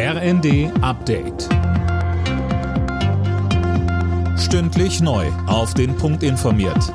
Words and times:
RND 0.00 0.70
Update. 0.80 1.48
Stündlich 4.38 5.00
neu. 5.00 5.26
Auf 5.48 5.74
den 5.74 5.96
Punkt 5.96 6.22
informiert. 6.22 6.94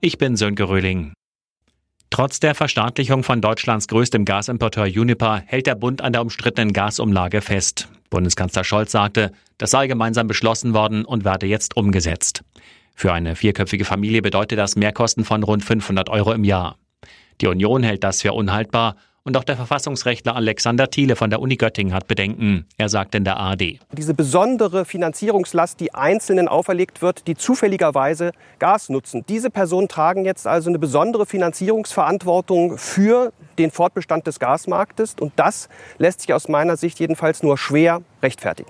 Ich 0.00 0.18
bin 0.18 0.36
Sönke 0.36 0.68
Röhling. 0.68 1.14
Trotz 2.10 2.38
der 2.38 2.54
Verstaatlichung 2.54 3.24
von 3.24 3.40
Deutschlands 3.40 3.88
größtem 3.88 4.24
Gasimporteur 4.24 4.84
Uniper 4.84 5.42
hält 5.44 5.66
der 5.66 5.74
Bund 5.74 6.00
an 6.00 6.12
der 6.12 6.22
umstrittenen 6.22 6.72
Gasumlage 6.72 7.40
fest. 7.40 7.88
Bundeskanzler 8.08 8.62
Scholz 8.62 8.92
sagte, 8.92 9.32
das 9.58 9.72
sei 9.72 9.88
gemeinsam 9.88 10.28
beschlossen 10.28 10.74
worden 10.74 11.04
und 11.04 11.24
werde 11.24 11.46
jetzt 11.46 11.76
umgesetzt. 11.76 12.44
Für 12.94 13.12
eine 13.12 13.34
vierköpfige 13.34 13.84
Familie 13.84 14.22
bedeutet 14.22 14.60
das 14.60 14.76
Mehrkosten 14.76 15.24
von 15.24 15.42
rund 15.42 15.64
500 15.64 16.08
Euro 16.08 16.34
im 16.34 16.44
Jahr. 16.44 16.76
Die 17.40 17.48
Union 17.48 17.82
hält 17.82 18.04
das 18.04 18.22
für 18.22 18.32
unhaltbar 18.32 18.94
und 19.24 19.36
auch 19.36 19.44
der 19.44 19.56
Verfassungsrechtler 19.56 20.34
Alexander 20.34 20.90
Thiele 20.90 21.16
von 21.16 21.30
der 21.30 21.40
Uni 21.40 21.56
Göttingen 21.56 21.94
hat 21.94 22.08
Bedenken. 22.08 22.66
Er 22.76 22.88
sagt 22.88 23.14
in 23.14 23.24
der 23.24 23.36
ARD. 23.36 23.78
Diese 23.92 24.14
besondere 24.14 24.84
Finanzierungslast, 24.84 25.78
die 25.80 25.94
Einzelnen 25.94 26.48
auferlegt 26.48 27.02
wird, 27.02 27.26
die 27.26 27.36
zufälligerweise 27.36 28.32
Gas 28.58 28.88
nutzen. 28.88 29.24
Diese 29.28 29.50
Personen 29.50 29.88
tragen 29.88 30.24
jetzt 30.24 30.46
also 30.46 30.70
eine 30.70 30.78
besondere 30.78 31.26
Finanzierungsverantwortung 31.26 32.78
für 32.78 33.32
den 33.58 33.70
Fortbestand 33.70 34.26
des 34.26 34.40
Gasmarktes. 34.40 35.16
Und 35.20 35.32
das 35.36 35.68
lässt 35.98 36.22
sich 36.22 36.32
aus 36.34 36.48
meiner 36.48 36.76
Sicht 36.76 36.98
jedenfalls 36.98 37.42
nur 37.42 37.58
schwer 37.58 38.02
rechtfertigen. 38.22 38.68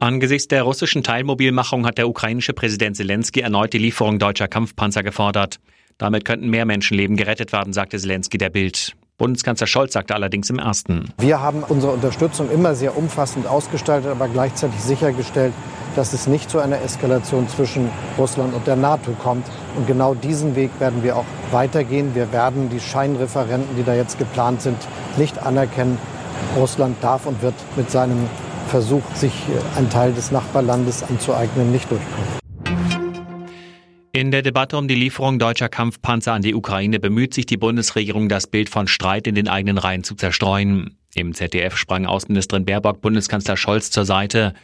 Angesichts 0.00 0.46
der 0.46 0.62
russischen 0.62 1.02
Teilmobilmachung 1.02 1.84
hat 1.84 1.98
der 1.98 2.08
ukrainische 2.08 2.52
Präsident 2.52 2.96
Zelensky 2.96 3.40
erneut 3.40 3.72
die 3.72 3.78
Lieferung 3.78 4.18
deutscher 4.18 4.46
Kampfpanzer 4.46 5.02
gefordert. 5.02 5.58
Damit 5.98 6.24
könnten 6.24 6.48
mehr 6.48 6.64
Menschenleben 6.64 7.16
gerettet 7.16 7.52
werden, 7.52 7.72
sagte 7.72 7.98
Zelensky 7.98 8.38
der 8.38 8.50
Bild. 8.50 8.94
Bundeskanzler 9.18 9.66
Scholz 9.66 9.92
sagte 9.92 10.14
allerdings 10.14 10.48
im 10.48 10.60
ersten. 10.60 11.12
Wir 11.18 11.40
haben 11.42 11.64
unsere 11.68 11.92
Unterstützung 11.92 12.50
immer 12.50 12.76
sehr 12.76 12.96
umfassend 12.96 13.48
ausgestaltet, 13.48 14.10
aber 14.10 14.28
gleichzeitig 14.28 14.80
sichergestellt, 14.80 15.52
dass 15.96 16.12
es 16.12 16.28
nicht 16.28 16.48
zu 16.48 16.60
einer 16.60 16.80
Eskalation 16.80 17.48
zwischen 17.48 17.90
Russland 18.16 18.54
und 18.54 18.66
der 18.68 18.76
NATO 18.76 19.10
kommt. 19.20 19.44
Und 19.76 19.88
genau 19.88 20.14
diesen 20.14 20.54
Weg 20.54 20.70
werden 20.78 21.02
wir 21.02 21.16
auch 21.16 21.24
weitergehen. 21.50 22.14
Wir 22.14 22.32
werden 22.32 22.68
die 22.68 22.78
Scheinreferenten, 22.78 23.76
die 23.76 23.82
da 23.82 23.94
jetzt 23.94 24.18
geplant 24.18 24.62
sind, 24.62 24.78
nicht 25.16 25.38
anerkennen. 25.44 25.98
Russland 26.56 26.96
darf 27.02 27.26
und 27.26 27.42
wird 27.42 27.54
mit 27.76 27.90
seinem 27.90 28.28
Versuch, 28.68 29.02
sich 29.14 29.32
einen 29.76 29.90
Teil 29.90 30.12
des 30.12 30.30
Nachbarlandes 30.30 31.02
anzueignen, 31.02 31.72
nicht 31.72 31.90
durchkommen. 31.90 32.47
In 34.18 34.32
der 34.32 34.42
Debatte 34.42 34.76
um 34.76 34.88
die 34.88 34.96
Lieferung 34.96 35.38
deutscher 35.38 35.68
Kampfpanzer 35.68 36.32
an 36.32 36.42
die 36.42 36.56
Ukraine 36.56 36.98
bemüht 36.98 37.32
sich 37.32 37.46
die 37.46 37.56
Bundesregierung, 37.56 38.28
das 38.28 38.48
Bild 38.48 38.68
von 38.68 38.88
Streit 38.88 39.28
in 39.28 39.36
den 39.36 39.46
eigenen 39.46 39.78
Reihen 39.78 40.02
zu 40.02 40.16
zerstreuen. 40.16 40.98
Im 41.14 41.34
ZDF 41.34 41.76
sprang 41.76 42.04
Außenministerin 42.04 42.64
Baerbock 42.64 43.00
Bundeskanzler 43.00 43.56
Scholz 43.56 43.92
zur 43.92 44.04
Seite. 44.04 44.54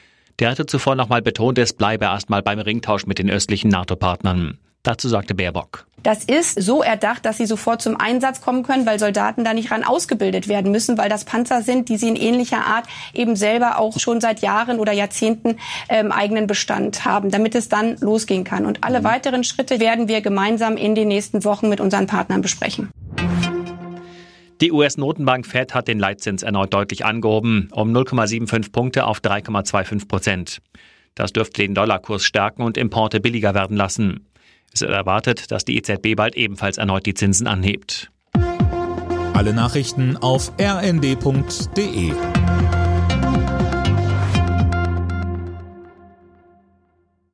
Der 0.41 0.51
hatte 0.51 0.67
zuvor 0.67 0.97
nochmal 0.97 1.23
betont, 1.23 1.57
es 1.59 1.73
bleibe 1.73 2.07
erstmal 2.07 2.43
beim 2.43 2.59
Ringtausch 2.59 3.07
mit 3.07 3.21
den 3.21 3.31
östlichen 3.31 3.71
NATO-Partnern. 3.71 4.59
Dazu 4.85 5.09
sagte 5.09 5.35
Baerbock. 5.35 5.87
Das 6.05 6.23
ist 6.23 6.61
so 6.61 6.83
erdacht, 6.83 7.25
dass 7.25 7.39
sie 7.39 7.47
sofort 7.47 7.81
zum 7.81 7.99
Einsatz 7.99 8.43
kommen 8.43 8.63
können, 8.63 8.85
weil 8.85 8.99
Soldaten 8.99 9.43
da 9.43 9.55
nicht 9.55 9.71
ran 9.71 9.83
ausgebildet 9.83 10.47
werden 10.47 10.71
müssen, 10.71 10.99
weil 10.99 11.09
das 11.09 11.25
Panzer 11.25 11.63
sind, 11.63 11.89
die 11.89 11.97
sie 11.97 12.09
in 12.09 12.17
ähnlicher 12.17 12.67
Art 12.67 12.85
eben 13.15 13.35
selber 13.35 13.79
auch 13.79 13.99
schon 13.99 14.21
seit 14.21 14.43
Jahren 14.43 14.79
oder 14.79 14.93
Jahrzehnten 14.93 15.57
ähm, 15.89 16.13
eigenen 16.13 16.47
Bestand 16.47 17.07
haben, 17.07 17.31
damit 17.31 17.55
es 17.55 17.71
dann 17.71 17.97
losgehen 18.01 18.45
kann. 18.45 18.67
Und 18.67 18.85
alle 18.85 19.01
mhm. 19.01 19.05
weiteren 19.05 19.45
Schritte 19.45 19.81
werden 19.81 20.07
wir 20.07 20.21
gemeinsam 20.21 20.77
in 20.77 20.95
den 20.95 21.09
nächsten 21.09 21.43
Wochen 21.45 21.71
mit 21.71 21.81
unseren 21.81 22.07
Partnern 22.07 22.43
besprechen. 22.43 22.91
Die 24.61 24.71
US-Notenbank 24.71 25.47
Fed 25.47 25.75
hat 25.75 25.89
den 25.89 25.99
Leitzins 25.99 26.43
erneut 26.43 26.75
deutlich 26.75 27.07
angehoben, 27.07 27.71
um 27.73 27.97
0,75 27.97 28.71
Punkte 28.71 29.07
auf 29.07 29.21
3,25 29.21 30.07
Prozent. 30.07 30.59
Das 31.15 31.33
dürfte 31.33 31.63
den 31.63 31.75
Dollarkurs 31.75 32.25
stärken 32.25 32.63
und 32.63 32.77
Importe 32.77 33.21
billiger 33.21 33.55
werden 33.55 33.79
lassen. 33.79 34.27
Es 34.75 34.81
wird 34.81 34.91
erwartet, 34.91 35.53
dass 35.53 35.65
die 35.65 35.77
EZB 35.77 36.17
bald 36.17 36.35
ebenfalls 36.35 36.79
erneut 36.79 37.07
die 37.07 37.15
Zinsen 37.15 37.47
anhebt. 37.47 38.11
Alle 39.33 39.55
Nachrichten 39.55 40.17
auf 40.17 40.53
rnd.de 40.61 42.13